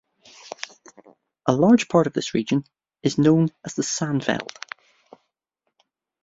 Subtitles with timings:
[1.45, 2.63] A large part of this region
[3.03, 4.49] is known as the "Sandveld".